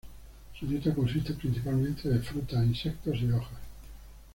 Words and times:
Su 0.59 0.65
dieta 0.65 0.95
consiste 0.95 1.35
principalmente 1.35 2.09
de 2.09 2.17
frutas, 2.17 2.65
insectos 2.65 3.17
y 3.21 3.31
hojas. 3.31 3.59